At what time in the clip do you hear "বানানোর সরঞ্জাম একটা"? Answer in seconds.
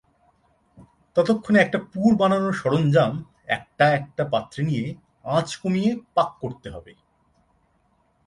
2.15-3.85